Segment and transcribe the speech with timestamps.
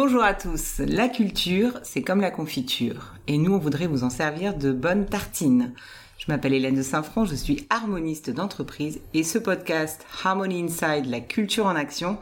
[0.00, 0.78] Bonjour à tous.
[0.78, 3.14] La culture, c'est comme la confiture.
[3.26, 5.74] Et nous, on voudrait vous en servir de bonnes tartines.
[6.18, 11.18] Je m'appelle Hélène de Saint-Front, je suis harmoniste d'entreprise et ce podcast Harmony Inside, la
[11.18, 12.16] culture en action,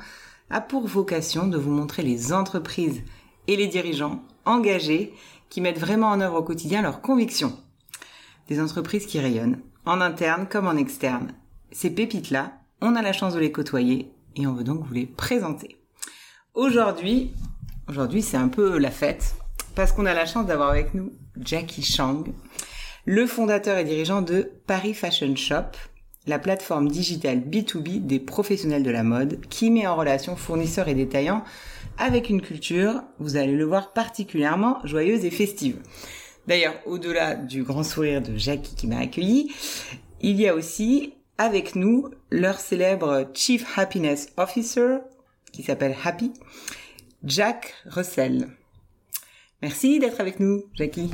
[0.49, 3.03] a pour vocation de vous montrer les entreprises
[3.47, 5.13] et les dirigeants engagés
[5.51, 7.59] qui mettent vraiment en œuvre au quotidien leurs convictions.
[8.49, 11.35] Des entreprises qui rayonnent, en interne comme en externe.
[11.73, 15.05] Ces pépites-là, on a la chance de les côtoyer et on veut donc vous les
[15.05, 15.77] présenter.
[16.55, 17.35] Aujourd'hui,
[17.89, 19.35] aujourd'hui c'est un peu la fête
[19.75, 22.25] parce qu'on a la chance d'avoir avec nous Jackie Chang,
[23.05, 25.77] le fondateur et dirigeant de Paris Fashion Shop,
[26.27, 30.95] la plateforme digitale B2B des professionnels de la mode qui met en relation fournisseurs et
[30.95, 31.45] détaillants
[31.99, 35.77] avec une culture, vous allez le voir, particulièrement joyeuse et festive.
[36.47, 39.53] D'ailleurs, au-delà du grand sourire de Jackie qui m'a accueilli,
[40.21, 44.99] il y a aussi avec nous leur célèbre Chief Happiness Officer,
[45.53, 46.33] qui s'appelle Happy,
[47.25, 48.49] Jack Russell.
[49.63, 51.11] Merci d'être avec nous, Jackie.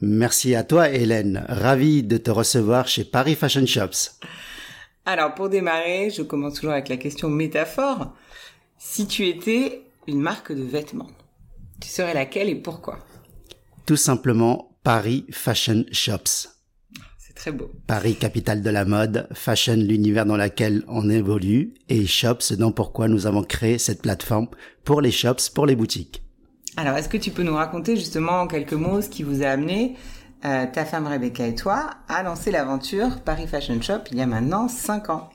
[0.00, 1.44] Merci à toi, Hélène.
[1.48, 4.18] Ravi de te recevoir chez Paris Fashion Shops.
[5.04, 8.12] Alors, pour démarrer, je commence toujours avec la question métaphore.
[8.78, 11.10] Si tu étais une marque de vêtements,
[11.80, 12.98] tu serais laquelle et pourquoi?
[13.86, 16.55] Tout simplement Paris Fashion Shops.
[17.46, 17.70] C'est très beau.
[17.86, 23.06] Paris, capitale de la mode, fashion, l'univers dans lequel on évolue, et shops, donc pourquoi
[23.06, 24.48] nous avons créé cette plateforme
[24.82, 26.24] pour les shops, pour les boutiques.
[26.76, 29.46] Alors, est-ce que tu peux nous raconter justement en quelques mots ce qui vous a
[29.46, 29.94] amené,
[30.44, 34.26] euh, ta femme Rebecca et toi, à lancer l'aventure Paris Fashion Shop il y a
[34.26, 35.30] maintenant 5 ans?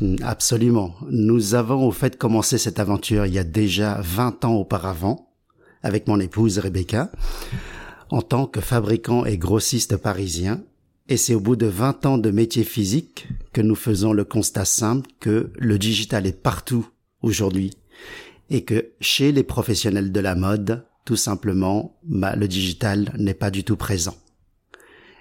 [0.00, 0.94] Hmm, Absolument.
[1.10, 5.32] Nous avons au fait commencé cette aventure il y a déjà 20 ans auparavant,
[5.82, 7.10] avec mon épouse Rebecca,
[8.10, 10.60] en tant que fabricant et grossiste parisien.
[11.08, 14.64] Et c'est au bout de 20 ans de métier physique que nous faisons le constat
[14.64, 16.88] simple que le digital est partout
[17.22, 17.70] aujourd'hui
[18.50, 23.50] et que chez les professionnels de la mode, tout simplement, bah, le digital n'est pas
[23.50, 24.16] du tout présent.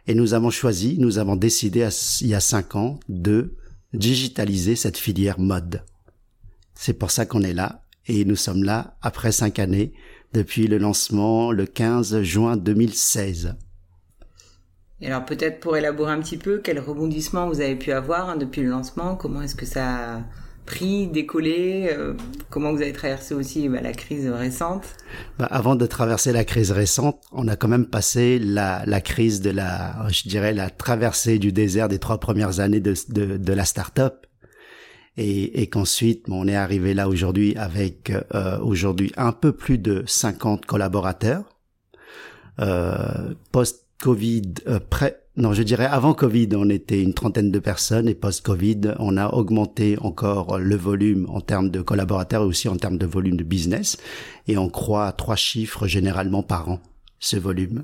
[0.07, 1.88] Et nous avons choisi, nous avons décidé
[2.22, 3.56] il y a cinq ans de
[3.94, 5.84] digitaliser cette filière mode.
[6.74, 9.94] C'est pour ça qu'on est là et nous sommes là après cinq années
[10.34, 13.56] depuis le lancement le 15 juin 2016.
[15.01, 18.38] Et alors peut-être pour élaborer un petit peu, quel rebondissement vous avez pu avoir hein,
[18.38, 19.16] depuis le lancement?
[19.16, 20.22] Comment est-ce que ça
[20.66, 22.13] pris, décollé euh,
[22.50, 24.85] Comment vous avez traversé aussi bah, la crise récente?
[25.38, 29.41] Bah, Avant de traverser la crise récente, on a quand même passé la, la crise
[29.41, 33.53] de la, je dirais, la traversée du désert des trois premières années de, de, de
[33.53, 34.25] la start-up.
[35.17, 40.03] Et, et qu'ensuite, on est arrivé là aujourd'hui avec euh, aujourd'hui un peu plus de
[40.06, 41.44] 50 collaborateurs.
[42.59, 43.33] Euh,
[43.97, 48.16] Post-Covid, euh, près non, je dirais avant Covid, on était une trentaine de personnes et
[48.16, 52.97] post-Covid, on a augmenté encore le volume en termes de collaborateurs et aussi en termes
[52.97, 53.97] de volume de business
[54.47, 56.79] et on croit à trois chiffres généralement par an,
[57.19, 57.83] ce volume.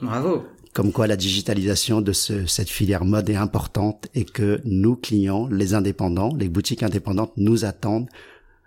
[0.00, 0.44] Bravo.
[0.72, 5.46] Comme quoi la digitalisation de ce, cette filière mode est importante et que nos clients,
[5.48, 8.08] les indépendants, les boutiques indépendantes nous attendent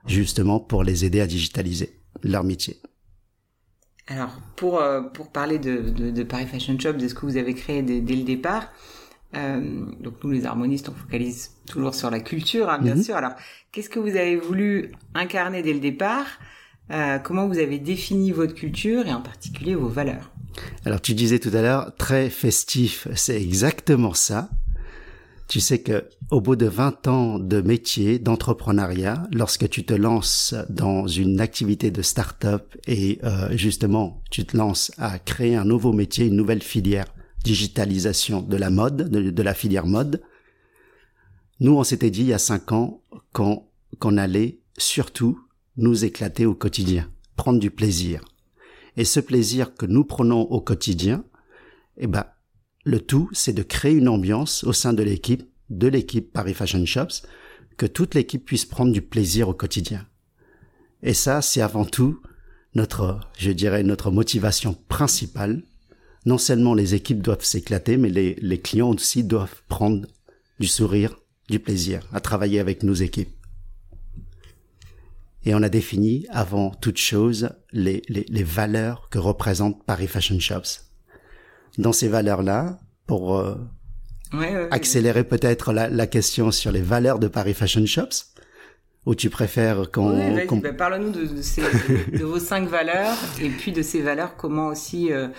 [0.05, 2.77] justement pour les aider à digitaliser leur métier.
[4.07, 7.37] Alors, pour, euh, pour parler de, de, de, Paris Fashion Shop, de ce que vous
[7.37, 8.71] avez créé dès, dès le départ,
[9.35, 13.03] euh, donc nous les harmonistes, on focalise toujours sur la culture, hein, bien mhm.
[13.03, 13.15] sûr.
[13.15, 13.33] Alors,
[13.71, 16.25] qu'est-ce que vous avez voulu incarner dès le départ
[16.91, 20.31] euh, Comment vous avez défini votre culture et en particulier vos valeurs?
[20.85, 24.49] Alors, tu disais tout à l'heure, très festif, c'est exactement ça.
[25.47, 30.53] Tu sais que au bout de 20 ans de métier, d'entrepreneuriat, lorsque tu te lances
[30.69, 35.93] dans une activité de start-up et euh, justement tu te lances à créer un nouveau
[35.93, 37.05] métier, une nouvelle filière,
[37.45, 40.21] digitalisation de la mode, de, la filière mode,
[41.61, 45.39] nous on s'était dit il y a 5 ans qu'on allait surtout
[45.77, 48.21] nous éclater au quotidien, prendre du plaisir.
[48.97, 51.23] Et ce plaisir que nous prenons au quotidien,
[51.97, 52.25] eh ben,
[52.87, 56.85] le tout, c'est de créer une ambiance au sein de l'équipe, de l'équipe Paris Fashion
[56.85, 57.27] Shops,
[57.75, 60.07] que toute l'équipe puisse prendre du plaisir au quotidien.
[61.03, 62.21] Et ça, c'est avant tout
[62.75, 65.63] notre, je dirais, notre motivation principale.
[66.25, 70.07] Non seulement les équipes doivent s'éclater, mais les, clients aussi doivent prendre
[70.59, 71.19] du sourire,
[71.49, 73.35] du plaisir à travailler avec nos équipes.
[75.43, 80.86] Et on a défini, avant toute chose, les valeurs que représente Paris Fashion Shops
[81.77, 83.55] dans ces valeurs-là pour euh,
[84.71, 88.33] accélérer peut-être la, la, question sur les valeurs de Paris Fashion Shops
[89.05, 90.35] ou tu préfères qu'on...
[90.35, 94.35] Oui, bah, parle-nous de, de, ces, de, vos cinq valeurs et puis de ces valeurs,
[94.35, 95.29] comment aussi euh,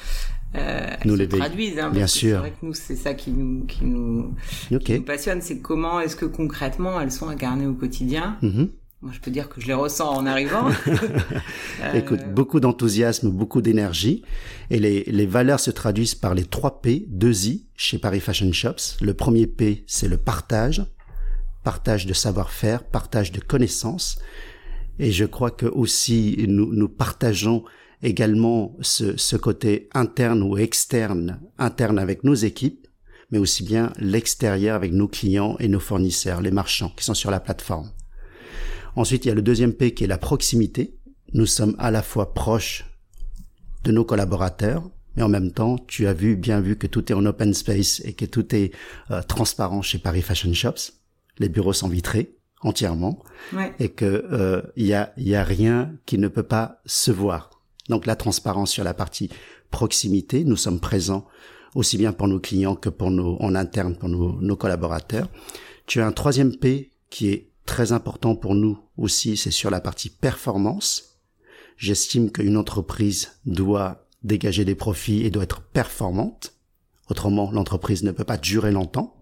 [0.56, 1.78] euh, nous se les traduisent.
[1.78, 2.36] Hein, Bien sûr.
[2.36, 4.34] C'est vrai que nous, c'est ça qui nous, qui nous,
[4.80, 8.38] qui nous passionne, c'est comment est-ce que concrètement elles sont incarnées au quotidien.
[8.42, 8.68] Mm-hmm.
[9.00, 10.68] Moi, je peux dire que je les ressens en arrivant.
[11.94, 14.24] Écoute, beaucoup d'enthousiasme, beaucoup d'énergie.
[14.70, 18.50] Et les, les valeurs se traduisent par les trois P, deux I chez Paris Fashion
[18.50, 19.00] Shops.
[19.00, 20.84] Le premier P, c'est le partage.
[21.62, 24.18] Partage de savoir-faire, partage de connaissances.
[24.98, 27.62] Et je crois que aussi nous, nous partageons
[28.02, 32.88] également ce, ce côté interne ou externe, interne avec nos équipes,
[33.30, 37.30] mais aussi bien l'extérieur avec nos clients et nos fournisseurs, les marchands qui sont sur
[37.30, 37.90] la plateforme.
[38.96, 40.96] Ensuite, il y a le deuxième P qui est la proximité.
[41.34, 42.84] Nous sommes à la fois proches
[43.84, 47.14] de nos collaborateurs, mais en même temps, tu as vu, bien vu que tout est
[47.14, 48.72] en open space et que tout est
[49.10, 50.92] euh, transparent chez Paris Fashion Shops.
[51.38, 53.22] Les bureaux sont vitrés entièrement
[53.78, 57.50] et que euh, il y a y a rien qui ne peut pas se voir.
[57.88, 59.30] Donc la transparence sur la partie
[59.70, 61.26] proximité, nous sommes présents
[61.74, 65.28] aussi bien pour nos clients que pour nos en interne pour nos, nos collaborateurs.
[65.86, 69.80] Tu as un troisième P qui est très important pour nous aussi, c'est sur la
[69.80, 71.20] partie performance.
[71.76, 76.54] J'estime qu'une entreprise doit dégager des profits et doit être performante.
[77.10, 79.20] Autrement, l'entreprise ne peut pas durer longtemps.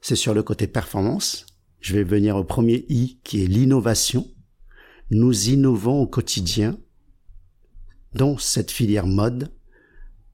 [0.00, 1.44] C'est sur le côté performance.
[1.80, 4.28] Je vais venir au premier I qui est l'innovation.
[5.10, 6.78] Nous innovons au quotidien
[8.14, 9.52] dans cette filière mode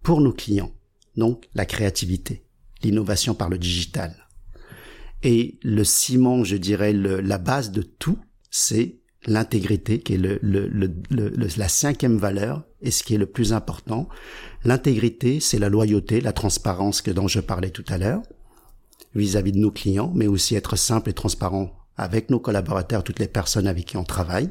[0.03, 0.73] pour nos clients.
[1.17, 2.47] Donc la créativité,
[2.83, 4.26] l'innovation par le digital.
[5.29, 8.17] Et le ciment, je dirais, le, la base de tout,
[8.49, 10.89] c'est l'intégrité, qui est le, le,
[11.57, 14.09] la cinquième valeur et ce qui est le plus important.
[14.63, 18.23] L'intégrité, c'est la loyauté, la transparence que dont je parlais tout à l'heure
[19.17, 23.27] vis-à-vis de nos clients, mais aussi être simple et transparent avec nos collaborateurs, toutes les
[23.27, 24.51] personnes avec qui on travaille.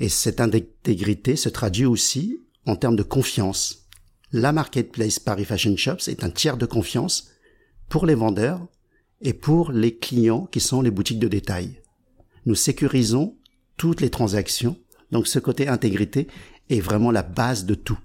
[0.00, 3.86] Et cette intégrité se traduit aussi en termes de confiance.
[4.32, 7.28] La marketplace Paris Fashion Shops est un tiers de confiance
[7.88, 8.66] pour les vendeurs
[9.20, 11.80] et pour les clients qui sont les boutiques de détail.
[12.44, 13.36] Nous sécurisons
[13.76, 14.76] toutes les transactions.
[15.12, 16.28] Donc ce côté intégrité
[16.70, 17.98] est vraiment la base de tout.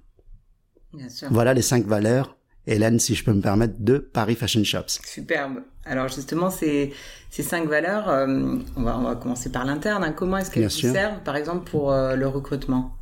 [0.93, 1.27] Bien sûr.
[1.31, 2.37] Voilà les cinq valeurs,
[2.67, 4.99] Hélène, si je peux me permettre, de Paris Fashion Shops.
[5.05, 5.63] Superbe.
[5.83, 6.93] Alors justement, ces,
[7.29, 10.03] ces cinq valeurs, euh, on, va, on va commencer par l'interne.
[10.03, 10.11] Hein.
[10.11, 12.95] Comment est-ce qu'elles vous servent, par exemple, pour euh, le recrutement?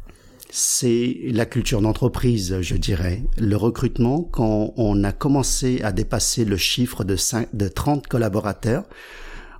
[0.51, 3.23] C'est la culture d'entreprise, je dirais.
[3.37, 8.85] Le recrutement, quand on a commencé à dépasser le chiffre de, 5, de 30 collaborateurs,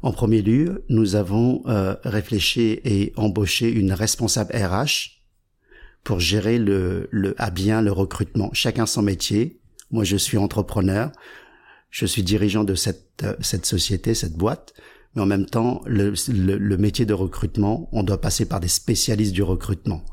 [0.01, 5.19] en premier lieu, nous avons euh, réfléchi et embauché une responsable RH
[6.03, 8.50] pour gérer le, le, à bien le recrutement.
[8.53, 9.59] Chacun son métier.
[9.92, 11.12] Moi, je suis entrepreneur.
[11.92, 14.74] Je suis dirigeant de cette, cette société, cette boîte.
[15.13, 18.68] Mais en même temps, le, le, le métier de recrutement, on doit passer par des
[18.68, 20.03] spécialistes du recrutement.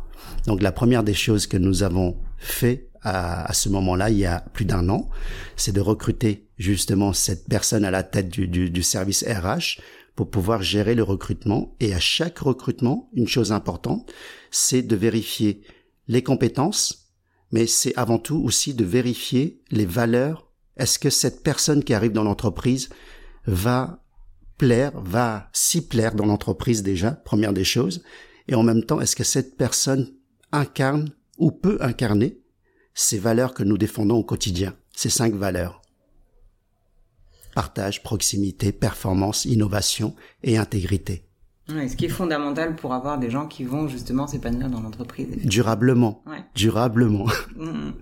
[0.47, 4.41] Donc la première des choses que nous avons fait à, ce moment-là, il y a
[4.53, 5.09] plus d'un an,
[5.55, 9.81] c'est de recruter justement cette personne à la tête du, du, service RH
[10.17, 11.77] pour pouvoir gérer le recrutement.
[11.79, 14.13] Et à chaque recrutement, une chose importante,
[14.51, 15.63] c'est de vérifier
[16.09, 17.13] les compétences,
[17.53, 20.51] mais c'est avant tout aussi de vérifier les valeurs.
[20.77, 22.89] Est-ce que cette personne qui arrive dans l'entreprise
[23.47, 24.03] va
[24.59, 28.03] plaire, va s'y plaire dans l'entreprise déjà, première des choses,
[28.49, 30.13] et en même temps, est-ce que cette personne
[30.57, 32.39] incarne ou peut incarner
[32.95, 35.83] ces valeurs que nous défendons au quotidien, ces cinq valeurs.
[37.55, 41.25] Partage, proximité, performance, innovation et intégrité.
[41.69, 45.29] ce qui est fondamental pour avoir des gens qui vont justement s'épanouir dans l'entreprise.
[45.45, 46.23] Durablement.
[46.55, 47.27] Durablement.
[47.57, 47.93] Mm.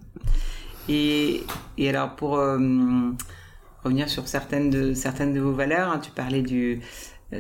[0.87, 1.43] Et,
[1.79, 2.59] et alors pour euh,
[3.85, 6.83] revenir sur certaines de, certaines de vos valeurs, hein, tu parlais du,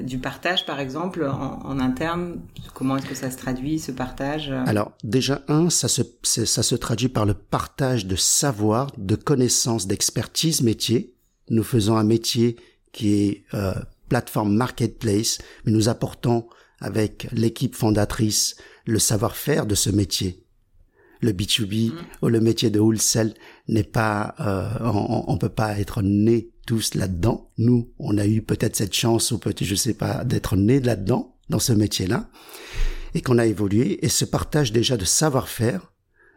[0.02, 2.40] du partage, par exemple, en, interne
[2.74, 6.74] Comment est-ce que ça se traduit, ce partage Alors, déjà, un, ça se, ça se
[6.74, 11.14] traduit par le partage de savoir, de connaissances, d'expertise métier.
[11.50, 12.56] Nous faisons un métier
[12.92, 13.74] qui est euh,
[14.08, 16.46] plateforme marketplace, mais nous apportons
[16.80, 20.44] avec l'équipe fondatrice le savoir-faire de ce métier
[21.24, 21.96] le B2B mm.
[22.22, 23.34] ou le métier de wholesale
[23.66, 27.50] n'est pas, euh, on, on peut pas être né tous là-dedans.
[27.58, 31.36] Nous, on a eu peut-être cette chance ou peut-être, je sais pas, d'être né là-dedans,
[31.48, 32.28] dans ce métier-là,
[33.14, 35.92] et qu'on a évolué et ce partage déjà de savoir-faire,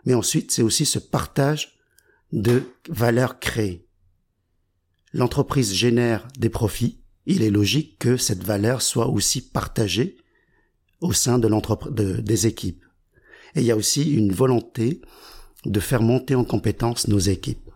[0.06, 1.78] mais ensuite c'est aussi ce partage
[2.32, 3.88] de valeurs créées.
[5.14, 10.18] L'entreprise génère des profits, il est logique que cette valeur soit aussi partagée
[11.02, 12.84] au sein de l'entreprise, des équipes.
[13.56, 15.02] Et il y a aussi une volonté
[15.66, 17.67] de faire monter en compétence nos équipes.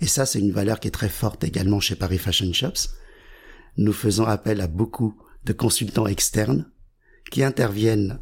[0.00, 2.90] Et ça, c'est une valeur qui est très forte également chez Paris Fashion Shops.
[3.76, 6.70] Nous faisons appel à beaucoup de consultants externes
[7.30, 8.20] qui interviennent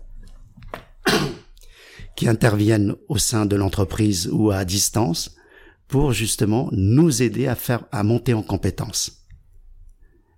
[2.16, 5.36] qui interviennent au sein de l'entreprise ou à distance
[5.88, 9.26] pour justement nous aider à faire à monter en compétence.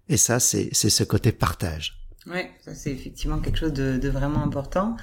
[0.08, 2.06] Et ça, c'est ce côté partage.
[2.26, 2.40] Oui,
[2.74, 4.96] c'est effectivement quelque chose de, vraiment important.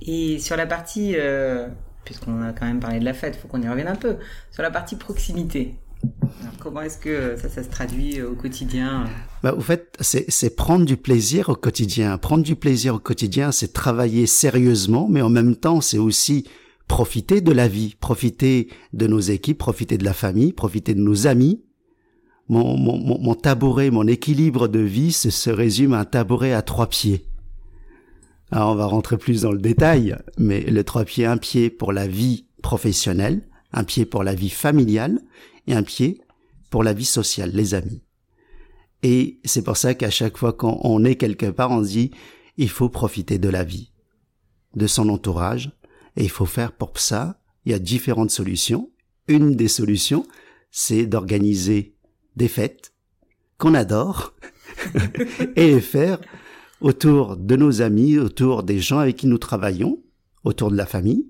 [0.00, 1.68] Et sur la partie, euh,
[2.04, 4.16] puisqu'on a quand même parlé de la fête, il faut qu'on y revienne un peu,
[4.50, 5.74] sur la partie proximité.
[6.58, 9.04] comment est-ce que ça, ça se traduit au quotidien
[9.42, 12.16] bah, Au fait, c'est prendre du plaisir au quotidien.
[12.18, 16.46] Prendre du plaisir au quotidien, c'est travailler sérieusement, mais en même temps, c'est aussi
[16.88, 21.28] profiter de la vie, profiter de nos équipes, profiter de la famille, profiter de nos
[21.28, 21.62] amis,
[22.48, 26.62] mon, mon, mon, tabouret, mon équilibre de vie se, se résume à un tabouret à
[26.62, 27.29] trois pieds.
[28.50, 31.92] Alors on va rentrer plus dans le détail, mais le trois pieds, un pied pour
[31.92, 35.20] la vie professionnelle, un pied pour la vie familiale
[35.66, 36.20] et un pied
[36.70, 38.02] pour la vie sociale, les amis.
[39.02, 42.10] Et c'est pour ça qu'à chaque fois qu'on est quelque part, on se dit,
[42.56, 43.92] il faut profiter de la vie,
[44.74, 45.70] de son entourage,
[46.16, 48.90] et il faut faire pour ça, il y a différentes solutions.
[49.28, 50.26] Une des solutions,
[50.70, 51.94] c'est d'organiser
[52.36, 52.94] des fêtes
[53.58, 54.34] qu'on adore
[55.56, 56.18] et faire
[56.80, 60.02] autour de nos amis, autour des gens avec qui nous travaillons,
[60.44, 61.26] autour de la famille.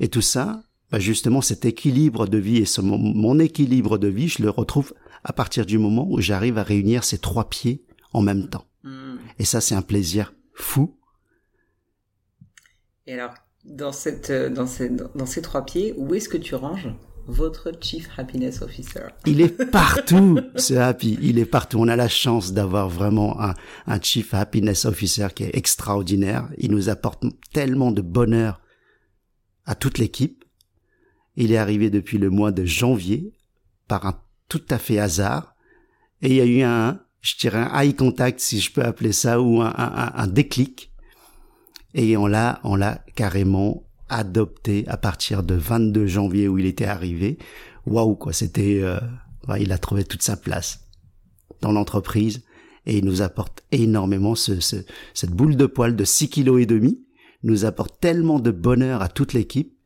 [0.00, 4.28] Et tout ça, bah justement, cet équilibre de vie et ce, mon, équilibre de vie,
[4.28, 8.22] je le retrouve à partir du moment où j'arrive à réunir ces trois pieds en
[8.22, 8.66] même temps.
[8.84, 9.16] Hmm.
[9.38, 10.96] Et ça, c'est un plaisir fou.
[13.06, 16.88] Et alors, dans, cette, dans, ces, dans ces trois pieds, où est-ce que tu ranges?
[17.28, 19.08] Votre Chief Happiness Officer.
[19.26, 21.18] Il est partout, ce Happy.
[21.20, 21.78] Il est partout.
[21.78, 26.48] On a la chance d'avoir vraiment un, Chief Happiness Officer qui est extraordinaire.
[26.56, 28.60] Il nous apporte tellement de bonheur
[29.66, 30.44] à toute l'équipe.
[31.36, 33.34] Il est arrivé depuis le mois de janvier
[33.86, 35.54] par un tout à fait hasard.
[36.22, 39.12] Et il y a eu un, je dirais un eye contact, si je peux appeler
[39.12, 40.92] ça, ou un, un, un déclic.
[41.92, 46.84] Et on l'a, on l'a carrément adopté à partir de 22 janvier où il était
[46.84, 47.38] arrivé.
[47.86, 48.98] Waouh quoi, c'était, euh,
[49.58, 50.80] il a trouvé toute sa place
[51.60, 52.42] dans l'entreprise
[52.86, 54.76] et il nous apporte énormément ce, ce,
[55.14, 57.04] cette boule de poil de 6 kilos et demi
[57.42, 59.77] nous apporte tellement de bonheur à toute l'équipe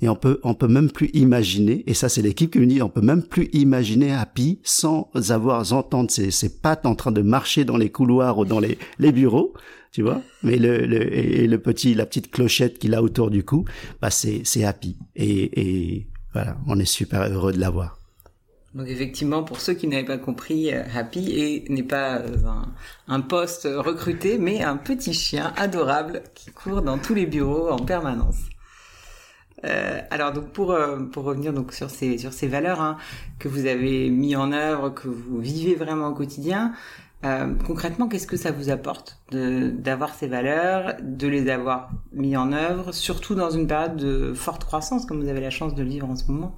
[0.00, 2.82] et on peut on peut même plus imaginer et ça c'est l'équipe qui me dit
[2.82, 7.22] on peut même plus imaginer Happy sans avoir entendre ses, ses pattes en train de
[7.22, 9.54] marcher dans les couloirs ou dans les, les bureaux
[9.92, 10.20] tu vois.
[10.42, 13.64] Mais le, le, et le petit, la petite clochette qu'il a autour du cou,
[14.00, 14.96] bah c'est, c'est Happy.
[15.16, 17.98] Et, et voilà, on est super heureux de l'avoir.
[18.74, 22.72] Donc effectivement, pour ceux qui n'avaient pas compris, euh, Happy n'est pas euh, un,
[23.08, 27.78] un poste recruté, mais un petit chien adorable qui court dans tous les bureaux en
[27.78, 28.36] permanence.
[29.64, 32.96] Euh, alors donc pour euh, pour revenir donc sur ces sur ces valeurs hein,
[33.40, 36.72] que vous avez mis en œuvre, que vous vivez vraiment au quotidien,
[37.24, 42.52] euh, concrètement, qu'est-ce que ça vous apporte d'avoir ces valeurs, de les avoir mis en
[42.52, 46.08] œuvre, surtout dans une période de forte croissance, comme vous avez la chance de vivre
[46.08, 46.54] en ce moment?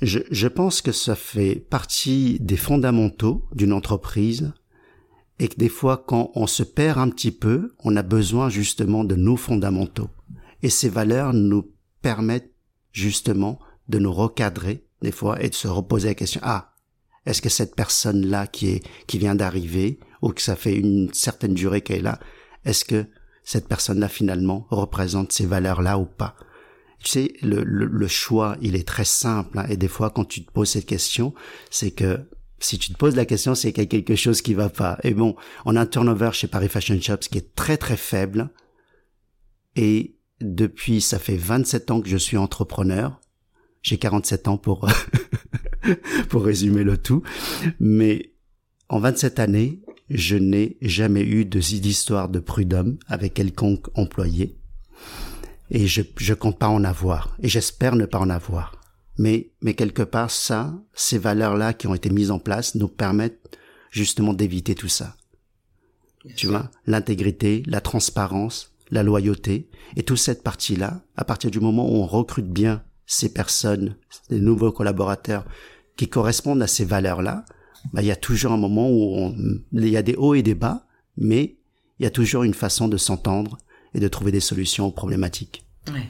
[0.00, 4.52] Je, je pense que ça fait partie des fondamentaux d'une entreprise
[5.40, 9.02] et que des fois, quand on se perd un petit peu, on a besoin justement
[9.02, 10.08] de nos fondamentaux.
[10.62, 11.73] Et ces valeurs nous
[12.04, 12.52] permettent
[12.92, 13.58] justement
[13.88, 16.74] de nous recadrer des fois et de se reposer la question, ah,
[17.24, 21.54] est-ce que cette personne-là qui est qui vient d'arriver ou que ça fait une certaine
[21.54, 22.20] durée qu'elle est là,
[22.66, 23.06] est-ce que
[23.42, 26.36] cette personne-là finalement représente ces valeurs-là ou pas?
[27.02, 29.58] Tu sais, le, le, choix, il est très simple.
[29.58, 31.34] Hein, et des fois, quand tu te poses cette question,
[31.70, 34.54] c'est que si tu te poses la question, c'est qu'il y a quelque chose qui
[34.54, 34.98] va pas.
[35.02, 38.50] Et bon, on a un turnover chez Paris Fashion Shops qui est très très faible.
[39.76, 40.13] Et
[40.44, 43.20] depuis, ça fait 27 ans que je suis entrepreneur.
[43.82, 44.88] J'ai 47 ans pour
[46.28, 47.22] pour résumer le tout.
[47.80, 48.32] Mais
[48.88, 54.58] en 27 années, je n'ai jamais eu d'histoire de prud'homme avec quelconque employé.
[55.70, 57.36] Et je, je compte pas en avoir.
[57.42, 58.80] Et j'espère ne pas en avoir.
[59.18, 63.56] Mais, mais quelque part, ça, ces valeurs-là qui ont été mises en place nous permettent
[63.90, 65.16] justement d'éviter tout ça.
[66.36, 71.88] tu vois, l'intégrité, la transparence, la loyauté, et toute cette partie-là, à partir du moment
[71.90, 73.96] où on recrute bien ces personnes,
[74.30, 75.44] les nouveaux collaborateurs
[75.96, 77.44] qui correspondent à ces valeurs-là,
[77.92, 79.34] bah, il y a toujours un moment où
[79.72, 80.86] il y a des hauts et des bas,
[81.16, 81.56] mais
[81.98, 83.58] il y a toujours une façon de s'entendre
[83.94, 85.64] et de trouver des solutions aux problématiques.
[85.88, 86.08] Ouais.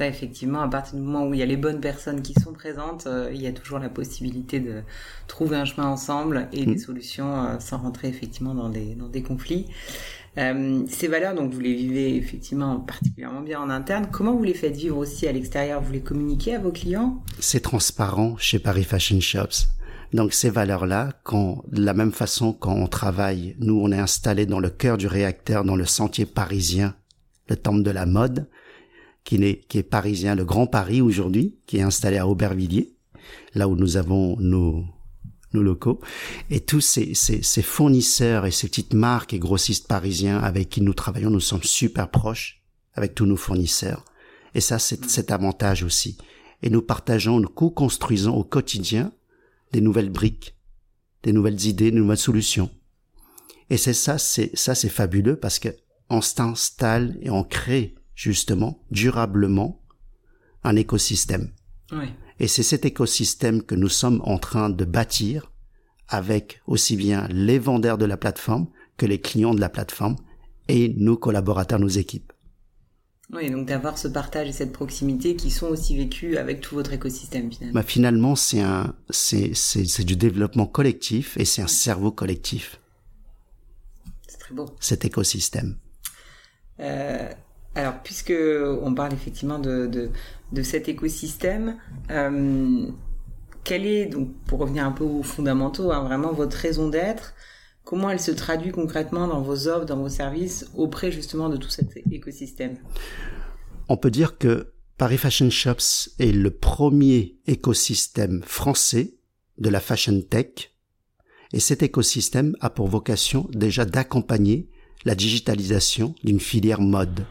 [0.00, 2.54] Ça, effectivement, à partir du moment où il y a les bonnes personnes qui sont
[2.54, 4.82] présentes, euh, il y a toujours la possibilité de
[5.26, 6.78] trouver un chemin ensemble et des mm.
[6.78, 9.66] solutions euh, sans rentrer effectivement dans des, dans des conflits.
[10.38, 14.06] Euh, ces valeurs, donc vous les vivez effectivement particulièrement bien en interne.
[14.10, 15.82] Comment vous les faites vivre aussi à l'extérieur?
[15.82, 17.22] Vous les communiquez à vos clients?
[17.40, 19.68] C'est transparent chez Paris Fashion Shops.
[20.12, 24.46] Donc ces valeurs-là, quand de la même façon quand on travaille, nous on est installé
[24.46, 26.94] dans le cœur du réacteur, dans le sentier parisien,
[27.48, 28.48] le temple de la mode,
[29.24, 32.92] qui est, qui est parisien, le Grand Paris aujourd'hui, qui est installé à Aubervilliers,
[33.54, 34.84] là où nous avons nos
[35.52, 36.00] nos locaux.
[36.50, 40.80] Et tous ces, ces, ces, fournisseurs et ces petites marques et grossistes parisiens avec qui
[40.80, 42.62] nous travaillons, nous sommes super proches
[42.94, 44.04] avec tous nos fournisseurs.
[44.54, 46.18] Et ça, c'est cet avantage aussi.
[46.62, 49.12] Et nous partageons, nous co-construisons au quotidien
[49.72, 50.56] des nouvelles briques,
[51.22, 52.70] des nouvelles idées, des nouvelles solutions.
[53.70, 55.68] Et c'est ça, c'est ça, c'est fabuleux parce que
[56.08, 59.80] on s'installe et on crée justement durablement
[60.64, 61.52] un écosystème.
[62.40, 65.52] Et c'est cet écosystème que nous sommes en train de bâtir
[66.08, 68.66] avec aussi bien les vendeurs de la plateforme
[68.96, 70.16] que les clients de la plateforme
[70.66, 72.32] et nos collaborateurs, nos équipes.
[73.32, 76.92] Oui, donc d'avoir ce partage et cette proximité qui sont aussi vécus avec tout votre
[76.92, 77.74] écosystème finalement.
[77.74, 82.80] Bah, finalement, c'est un, c'est, c'est, c'est du développement collectif et c'est un cerveau collectif.
[84.26, 84.66] C'est très beau.
[84.80, 85.76] Cet écosystème.
[86.80, 87.30] Euh,
[87.76, 88.32] alors, puisque
[88.82, 90.10] on parle effectivement de, de,
[90.52, 91.76] de cet écosystème,
[92.10, 92.86] euh,
[93.64, 97.34] quelle est, donc pour revenir un peu aux fondamentaux, hein, vraiment votre raison d'être
[97.90, 101.70] Comment elle se traduit concrètement dans vos offres, dans vos services, auprès justement de tout
[101.70, 102.76] cet écosystème?
[103.88, 109.14] On peut dire que Paris Fashion Shops est le premier écosystème français
[109.58, 110.72] de la fashion tech.
[111.52, 114.68] Et cet écosystème a pour vocation déjà d'accompagner
[115.04, 117.26] la digitalisation d'une filière mode,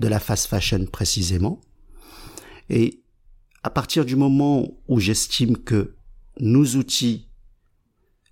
[0.00, 1.60] de la fast fashion précisément.
[2.72, 3.04] Et
[3.62, 5.94] à partir du moment où j'estime que
[6.40, 7.28] nos outils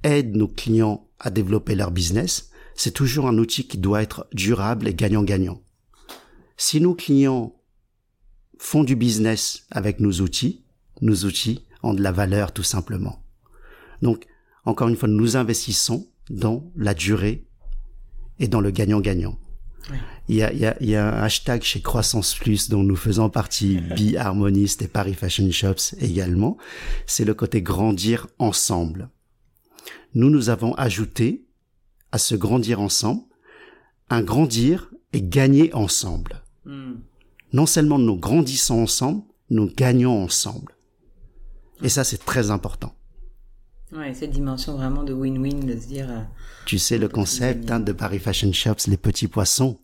[0.02, 4.88] aident nos clients à développer leur business, c'est toujours un outil qui doit être durable
[4.88, 5.62] et gagnant-gagnant.
[6.56, 7.54] Si nos clients
[8.58, 10.64] font du business avec nos outils,
[11.02, 13.22] nos outils ont de la valeur tout simplement.
[14.00, 14.26] Donc,
[14.64, 17.46] encore une fois, nous investissons dans la durée
[18.38, 19.38] et dans le gagnant-gagnant.
[20.28, 22.82] Il, y a, il, y a, il y a un hashtag chez Croissance Plus dont
[22.82, 26.56] nous faisons partie, Bi Harmoniste et Paris Fashion Shops également.
[27.06, 29.08] C'est le côté grandir ensemble
[30.14, 31.46] nous nous avons ajouté
[32.12, 33.22] à ce grandir ensemble
[34.08, 36.42] un grandir et gagner ensemble.
[36.64, 36.94] Hmm.
[37.52, 40.74] Non seulement nous grandissons ensemble, nous gagnons ensemble.
[41.82, 42.94] Et ça, c'est très important.
[43.92, 46.10] Ouais, cette dimension vraiment de win-win, de se dire.
[46.10, 46.20] Euh,
[46.66, 49.80] tu sais, le concept hein, de Paris Fashion Shops, les petits poissons,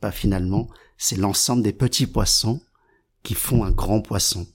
[0.00, 2.60] pas bah, finalement, c'est l'ensemble des petits poissons
[3.22, 4.46] qui font un grand poisson.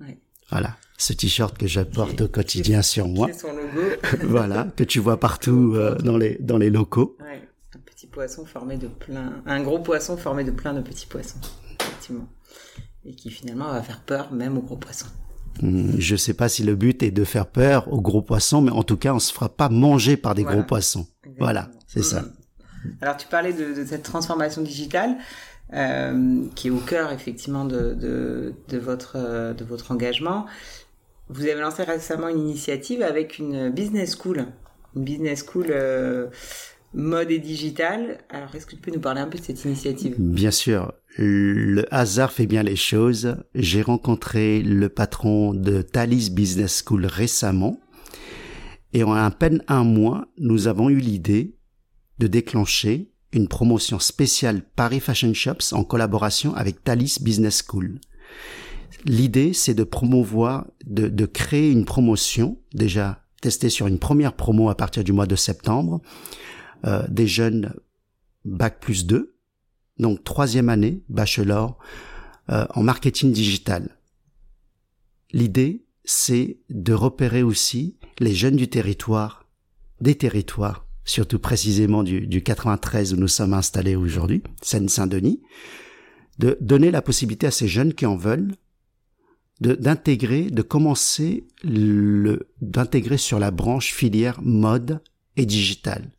[0.00, 0.18] Ouais.
[0.50, 3.32] Voilà ce t-shirt que j'apporte au quotidien sur moi.
[3.32, 3.88] Son logo.
[4.24, 7.16] voilà, que tu vois partout euh, dans les dans les locaux.
[7.20, 11.06] Ouais, un petit poisson formé de plein, un gros poisson formé de plein de petits
[11.06, 11.38] poissons,
[11.80, 12.28] effectivement,
[13.04, 15.06] et qui finalement va faire peur même aux gros poissons.
[15.62, 18.70] Hmm, je sais pas si le but est de faire peur aux gros poissons, mais
[18.70, 21.06] en tout cas, on se fera pas manger par des gros poissons.
[21.38, 22.22] Voilà, c'est ça.
[22.22, 22.32] Hmm.
[23.00, 25.16] Alors, tu parlais de, de cette transformation digitale.
[25.74, 30.46] Euh, qui est au cœur effectivement de, de, de votre, euh, de votre engagement.
[31.28, 34.46] Vous avez lancé récemment une initiative avec une business school,
[34.96, 36.28] une business school euh,
[36.94, 38.18] mode et digital.
[38.28, 40.14] Alors, est-ce que tu peux nous parler un peu de cette initiative?
[40.18, 40.92] Bien sûr.
[41.16, 43.36] Le hasard fait bien les choses.
[43.54, 47.80] J'ai rencontré le patron de Thalys Business School récemment.
[48.92, 51.56] Et en à peine un mois, nous avons eu l'idée
[52.18, 58.00] de déclencher une promotion spéciale Paris Fashion Shops en collaboration avec Thalys Business School.
[59.04, 64.70] L'idée, c'est de promouvoir, de, de, créer une promotion, déjà testée sur une première promo
[64.70, 66.00] à partir du mois de septembre,
[66.84, 67.74] euh, des jeunes
[68.44, 69.34] Bac plus 2,
[69.98, 71.78] donc troisième année, bachelor,
[72.50, 73.98] euh, en marketing digital.
[75.32, 79.46] L'idée, c'est de repérer aussi les jeunes du territoire,
[80.00, 85.42] des territoires, surtout précisément du, du 93 où nous sommes installés aujourd'hui, Seine-Saint-Denis,
[86.38, 88.54] de donner la possibilité à ces jeunes qui en veulent
[89.60, 95.02] d'intégrer, de, commencer le, d'intégrer sur la branche filière mode
[95.36, 96.10] et digital.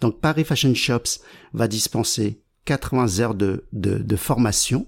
[0.00, 1.20] Donc Paris Fashion Shops
[1.52, 4.86] va dispenser 80 heures de, de, formation.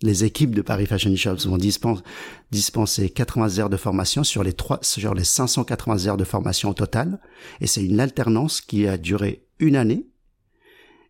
[0.00, 2.02] Les équipes de Paris Fashion Shops vont dispenser,
[2.50, 6.74] dispenser 80 heures de formation sur les trois, sur les 580 heures de formation au
[6.74, 7.20] total.
[7.60, 10.06] Et c'est une alternance qui a duré une année.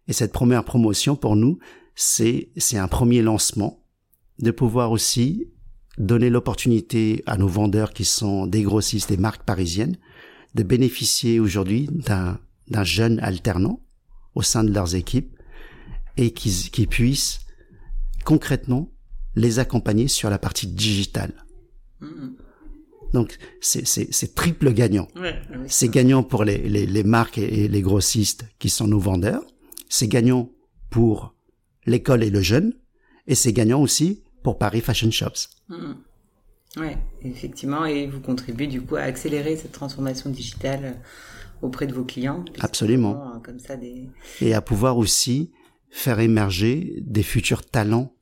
[0.08, 1.58] Et cette première promotion pour nous,
[1.94, 3.84] c'est, c'est un premier lancement
[4.38, 5.48] de pouvoir aussi
[5.98, 9.98] donner l'opportunité à nos vendeurs qui sont des grossistes, des marques parisiennes,
[10.54, 12.40] de bénéficier aujourd'hui d'un,
[12.70, 13.80] d'un jeune alternant
[14.35, 15.37] au sein de leurs équipes
[16.16, 17.40] et qui, qui puissent
[18.24, 18.92] concrètement
[19.35, 21.33] les accompagner sur la partie digitale.
[22.00, 22.30] Mm-hmm.
[23.12, 25.09] Donc c'est, triple gagnant.
[25.66, 29.42] c'est gagnant pour les, les, les marques et les grossistes qui sont nos vendeurs.
[29.88, 30.50] C'est gagnant
[30.90, 31.35] pour
[31.87, 32.74] l'école et le jeune.
[33.26, 35.48] Et c'est gagnant aussi pour Paris Fashion Shops.
[35.68, 35.94] Hmm.
[36.76, 36.90] Oui,
[37.22, 41.00] effectivement, et vous contribuez du coup à accélérer cette transformation digitale
[41.62, 42.44] auprès de vos clients.
[42.59, 43.35] Absolument.
[43.35, 44.09] Euh, comme ça des...
[44.40, 45.51] Et à pouvoir aussi
[45.90, 48.14] faire émerger des futurs talents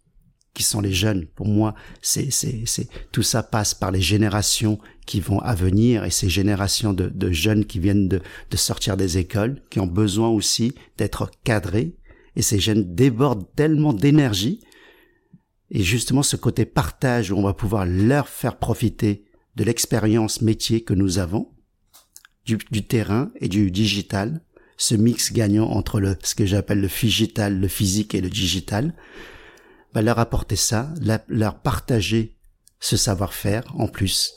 [0.55, 1.27] qui sont les jeunes.
[1.37, 6.05] Pour moi, c'est, c'est, c'est, tout ça passe par les générations qui vont à venir
[6.05, 8.21] et ces générations de, de jeunes qui viennent de,
[8.51, 11.97] de sortir des écoles, qui ont besoin aussi d'être cadrés.
[12.35, 14.61] Et ces jeunes débordent tellement d'énergie.
[15.71, 20.83] Et justement, ce côté partage où on va pouvoir leur faire profiter de l'expérience métier
[20.83, 21.53] que nous avons,
[22.57, 24.41] du, terrain et du digital,
[24.77, 28.95] ce mix gagnant entre le, ce que j'appelle le digital, le physique et le digital,
[29.95, 30.93] va leur apporter ça,
[31.29, 32.37] leur partager
[32.81, 34.35] ce savoir-faire en plus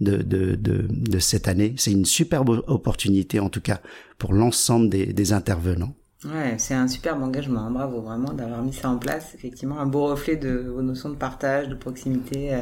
[0.00, 1.74] de, de, de, cette année.
[1.76, 3.80] C'est une superbe opportunité en tout cas
[4.18, 5.94] pour l'ensemble des intervenants.
[6.26, 7.60] Ouais, c'est un superbe engagement.
[7.60, 7.70] Hein.
[7.70, 9.34] Bravo vraiment d'avoir mis ça en place.
[9.34, 12.60] Effectivement, un beau reflet de vos notions de partage, de proximité euh,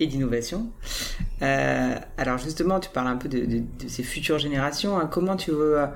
[0.00, 0.70] et d'innovation.
[1.40, 4.98] Euh, alors justement, tu parles un peu de, ces futures générations.
[4.98, 5.08] Hein.
[5.10, 5.86] Comment tu veux euh,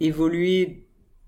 [0.00, 0.84] évoluer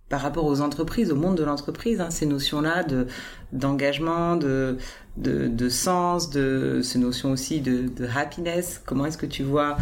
[0.09, 3.07] par rapport aux entreprises, au monde de l'entreprise, hein, ces notions-là de
[3.53, 4.79] d'engagement, de,
[5.17, 8.83] de, sens, de ces notions aussi de happiness?
[8.85, 9.77] Comment est-ce que tu vois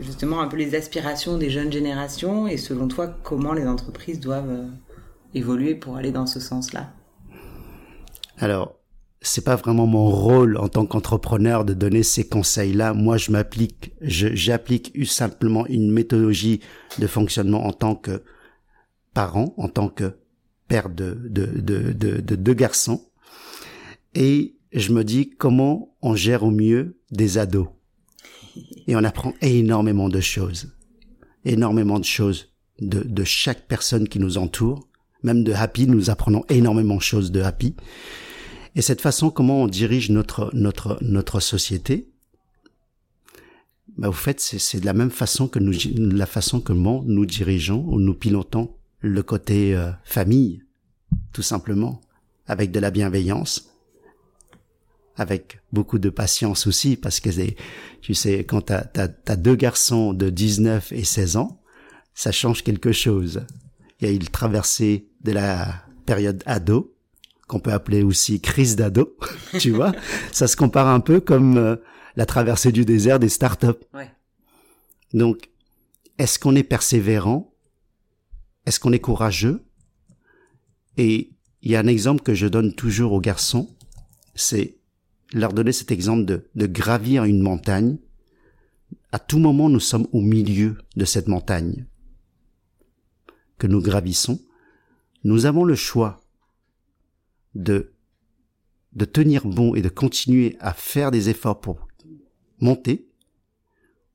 [0.00, 4.50] justement un peu les aspirations des jeunes générations et selon toi, comment les entreprises doivent
[4.50, 4.66] euh,
[5.34, 6.92] évoluer pour aller dans ce sens-là?
[8.38, 8.76] Alors,
[9.22, 12.94] c'est pas vraiment mon rôle en tant qu'entrepreneur de donner ces conseils-là.
[12.94, 16.60] Moi, je m'applique, j'applique simplement une méthodologie
[16.98, 18.22] de fonctionnement en tant que
[19.12, 20.14] parent, en tant que
[20.68, 23.10] père de, de, de, de, de deux garçons.
[24.14, 27.68] Et je me dis comment on gère au mieux des ados.
[28.86, 30.72] Et on apprend énormément de choses.
[31.44, 32.48] Énormément de choses
[32.80, 34.88] de, de chaque personne qui nous entoure.
[35.22, 37.74] Même de Happy, nous apprenons énormément de choses de Happy.
[38.74, 42.10] Et cette façon, comment on dirige notre, notre, notre société,
[43.98, 47.84] bah, au fait, c'est de la même façon que nous, la façon comment nous dirigeons
[47.88, 50.62] ou nous pilotons le côté euh, famille,
[51.32, 52.00] tout simplement,
[52.46, 53.69] avec de la bienveillance,
[55.20, 57.28] avec beaucoup de patience aussi, parce que
[58.00, 61.60] tu sais, quand t'as as, deux garçons de 19 et 16 ans,
[62.14, 63.42] ça change quelque chose.
[64.00, 66.96] Il y a eu le traversée de la période ado,
[67.48, 69.14] qu'on peut appeler aussi crise d'ado,
[69.58, 69.92] tu vois.
[70.32, 71.76] Ça se compare un peu comme euh,
[72.16, 73.84] la traversée du désert des startups.
[73.92, 74.10] Ouais.
[75.12, 75.50] Donc,
[76.16, 77.52] est-ce qu'on est persévérant?
[78.64, 79.62] Est-ce qu'on est courageux?
[80.96, 83.68] Et il y a un exemple que je donne toujours aux garçons,
[84.34, 84.79] c'est
[85.32, 87.98] leur donner cet exemple de, de gravir une montagne.
[89.12, 91.86] À tout moment, nous sommes au milieu de cette montagne
[93.58, 94.40] que nous gravissons.
[95.24, 96.20] Nous avons le choix
[97.54, 97.92] de,
[98.94, 101.86] de tenir bon et de continuer à faire des efforts pour
[102.60, 103.06] monter,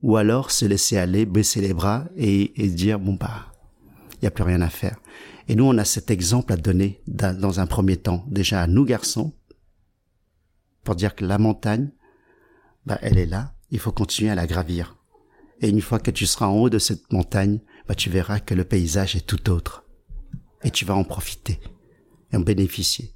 [0.02, 3.52] ou alors se laisser aller, baisser les bras et, dire bon bah,
[4.14, 5.00] il n'y a plus rien à faire.
[5.48, 8.84] Et nous, on a cet exemple à donner dans un premier temps, déjà à nous
[8.84, 9.34] garçons,
[10.86, 11.90] pour dire que la montagne,
[12.86, 14.96] bah, elle est là, il faut continuer à la gravir.
[15.60, 18.54] Et une fois que tu seras en haut de cette montagne, bah, tu verras que
[18.54, 19.84] le paysage est tout autre.
[20.64, 21.60] Et tu vas en profiter
[22.32, 23.12] et en bénéficier.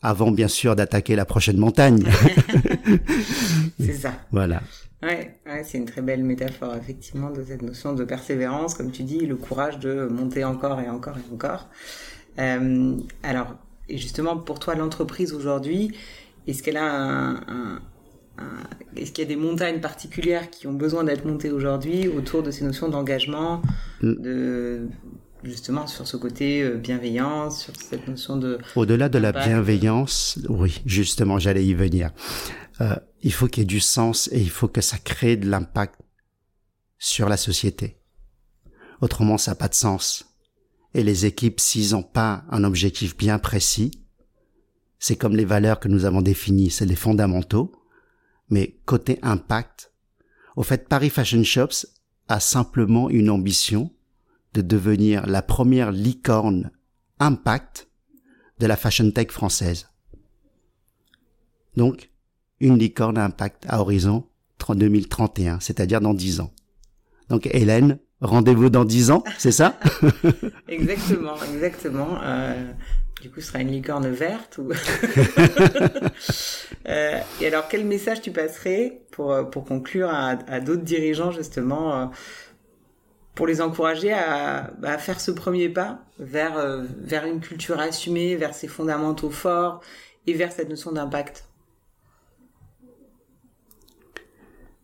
[0.00, 2.04] Avant, bien sûr, d'attaquer la prochaine montagne.
[3.80, 4.12] c'est ça.
[4.30, 4.62] Voilà.
[5.02, 9.02] Ouais, ouais c'est une très belle métaphore, effectivement, de cette notion de persévérance, comme tu
[9.02, 11.68] dis, le courage de monter encore et encore et encore.
[12.38, 13.54] Euh, alors,
[13.88, 15.92] et justement, pour toi, l'entreprise aujourd'hui,
[16.46, 17.80] est-ce qu'elle a un, un,
[18.96, 22.50] est-ce qu'il y a des montagnes particulières qui ont besoin d'être montées aujourd'hui autour de
[22.50, 23.62] ces notions d'engagement,
[24.02, 24.22] mm.
[24.22, 24.88] de
[25.42, 28.58] justement sur ce côté euh, bienveillance, sur cette notion de...
[28.76, 32.10] Au-delà de la bienveillance, oui, justement, j'allais y venir.
[32.80, 35.48] Euh, il faut qu'il y ait du sens et il faut que ça crée de
[35.48, 36.00] l'impact
[36.98, 37.98] sur la société.
[39.00, 40.24] Autrement, ça n'a pas de sens.
[40.94, 44.03] Et les équipes, s'ils n'ont pas un objectif bien précis,
[45.04, 47.70] c'est comme les valeurs que nous avons définies, c'est les fondamentaux.
[48.48, 49.92] Mais côté impact,
[50.56, 51.84] au fait, Paris Fashion Shops
[52.28, 53.92] a simplement une ambition
[54.54, 56.70] de devenir la première licorne
[57.20, 57.90] impact
[58.60, 59.90] de la fashion tech française.
[61.76, 62.10] Donc,
[62.60, 64.26] une licorne impact à horizon
[64.74, 66.54] 2031, c'est-à-dire dans 10 ans.
[67.28, 69.78] Donc, Hélène, rendez-vous dans 10 ans, c'est ça?
[70.68, 72.18] Exactement, exactement.
[72.22, 72.72] Euh,
[73.20, 74.70] du coup, ce sera une licorne verte ou...
[76.88, 81.30] euh, et alors, quel message tu passerais pour, euh, pour conclure à, à d'autres dirigeants,
[81.30, 82.06] justement, euh,
[83.34, 88.36] pour les encourager à, bah, à, faire ce premier pas vers, vers une culture assumée,
[88.36, 89.80] vers ses fondamentaux forts
[90.26, 91.48] et vers cette notion d'impact?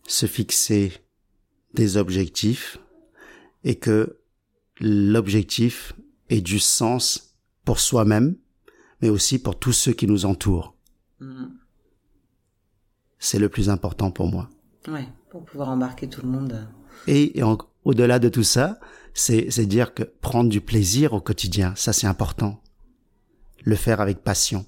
[0.07, 0.93] Se fixer
[1.73, 2.79] des objectifs
[3.63, 4.19] et que
[4.79, 5.93] l'objectif
[6.29, 8.35] ait du sens pour soi-même,
[9.01, 10.75] mais aussi pour tous ceux qui nous entourent.
[11.19, 11.45] Mm.
[13.19, 14.49] C'est le plus important pour moi.
[14.87, 16.67] Ouais, pour pouvoir embarquer tout le monde.
[17.07, 17.41] Et,
[17.83, 18.79] au-delà de tout ça,
[19.13, 22.61] c'est dire que prendre du plaisir au quotidien, ça c'est important.
[23.63, 24.65] Le faire avec passion.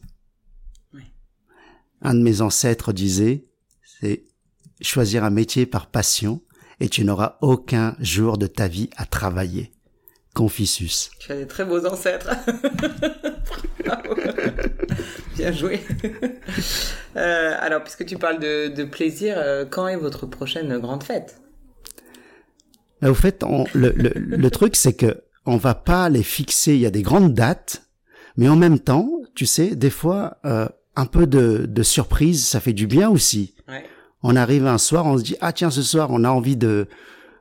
[2.06, 3.46] Un de mes ancêtres disait,
[3.82, 4.26] c'est
[4.82, 6.42] choisir un métier par passion
[6.80, 9.72] et tu n'auras aucun jour de ta vie à travailler.
[10.34, 11.12] Confucius.
[11.20, 12.32] Tu as des très beaux ancêtres.
[15.36, 15.82] Bien joué.
[17.16, 21.40] Euh, alors, puisque tu parles de, plaisir, euh, quand est votre prochaine grande fête?
[23.04, 26.74] Au fait, le, truc, c'est que on va pas les fixer.
[26.74, 27.84] Il y a des grandes dates,
[28.36, 32.60] mais en même temps, tu sais, des fois, euh, un peu de, de, surprise, ça
[32.60, 33.54] fait du bien aussi.
[34.24, 36.88] On arrive un soir, on se dit ah tiens ce soir on a envie de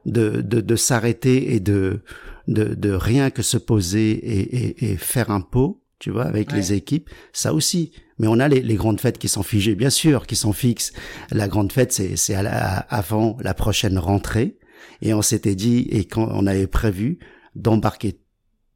[0.05, 2.01] de, de, s'arrêter et de,
[2.49, 6.73] de de rien que se poser et, et, faire un pot, tu vois, avec les
[6.73, 7.93] équipes, ça aussi.
[8.19, 10.93] Mais on a les, les, grandes fêtes qui sont figées, bien sûr, qui sont fixes.
[11.31, 14.59] La grande fête, c'est c'est avant la prochaine rentrée,
[15.03, 17.21] et on s'était dit et quand on avait prévu
[17.55, 18.19] d'embarquer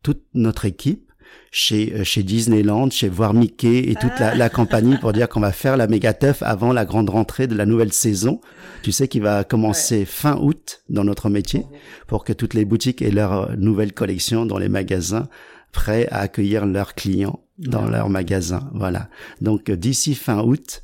[0.03, 1.06] toute notre équipe
[1.51, 5.41] chez euh, chez Disneyland, chez voir Mickey et toute la, la compagnie pour dire qu'on
[5.41, 8.41] va faire la méga teuf avant la grande rentrée de la nouvelle saison.
[8.83, 11.65] Tu sais qui va commencer fin août dans notre métier
[12.07, 15.29] pour que toutes les boutiques aient leur euh, nouvelle collection dans les magasins
[15.73, 18.71] prêts à accueillir leurs clients dans leurs magasins.
[18.75, 19.09] Voilà.
[19.41, 20.83] Donc euh, d'ici fin août,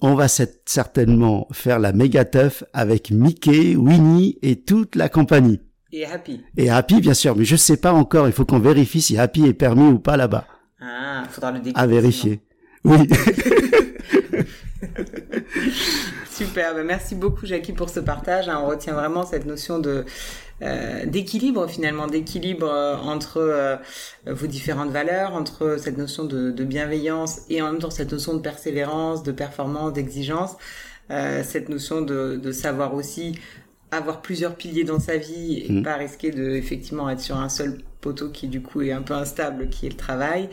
[0.00, 5.60] on va certainement faire la méga teuf avec Mickey, Winnie et toute la compagnie.
[5.92, 6.42] Et Happy.
[6.56, 8.26] Et Happy, bien sûr, mais je sais pas encore.
[8.26, 10.46] Il faut qu'on vérifie si Happy est permis ou pas là-bas.
[10.80, 11.82] Ah, faudra le découvrir.
[11.82, 12.40] À vérifier.
[12.84, 12.98] Oui.
[16.30, 16.74] Super.
[16.74, 18.48] Ben, merci beaucoup, Jackie, pour ce partage.
[18.48, 18.60] Hein.
[18.62, 20.04] On retient vraiment cette notion de
[20.62, 23.76] euh, d'équilibre finalement, d'équilibre euh, entre euh,
[24.26, 28.34] vos différentes valeurs, entre cette notion de, de, bienveillance et en même temps cette notion
[28.34, 30.56] de persévérance, de performance, d'exigence.
[31.44, 33.38] Cette notion de, de, savoir aussi
[33.92, 35.82] avoir plusieurs piliers dans sa vie et mm.
[35.82, 39.14] pas risquer de effectivement être sur un seul poteau qui du coup est un peu
[39.14, 40.48] instable, qui est le travail.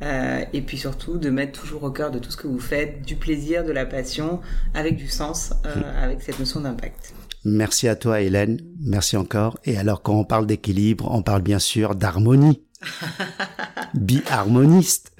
[0.00, 3.02] Euh, et puis surtout de mettre toujours au cœur de tout ce que vous faites
[3.02, 4.40] du plaisir, de la passion,
[4.72, 6.02] avec du sens, euh, mm.
[6.02, 7.14] avec cette notion d'impact.
[7.44, 9.58] Merci à toi Hélène, merci encore.
[9.64, 12.62] Et alors quand on parle d'équilibre, on parle bien sûr d'harmonie.
[13.94, 15.12] Bi-harmoniste.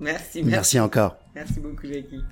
[0.00, 0.44] merci.
[0.44, 1.16] Merci encore.
[1.34, 2.22] Merci beaucoup Jackie.